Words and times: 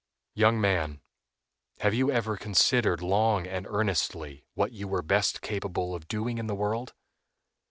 Young 0.33 0.59
man, 0.59 0.99
have 1.81 1.93
you 1.93 2.09
ever 2.11 2.35
considered 2.35 3.03
long 3.03 3.45
and 3.45 3.67
earnestly 3.69 4.47
what 4.55 4.71
you 4.71 4.87
were 4.87 5.03
best 5.03 5.43
capable 5.43 5.93
of 5.93 6.07
doing 6.07 6.39
in 6.39 6.47
the 6.47 6.55
world? 6.55 6.95